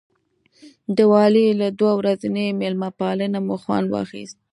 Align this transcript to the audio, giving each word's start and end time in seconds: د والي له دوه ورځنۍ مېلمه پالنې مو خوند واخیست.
د 0.95 0.97
والي 1.11 1.45
له 1.61 1.67
دوه 1.79 1.93
ورځنۍ 1.99 2.47
مېلمه 2.61 2.89
پالنې 2.99 3.39
مو 3.45 3.55
خوند 3.63 3.87
واخیست. 3.89 4.37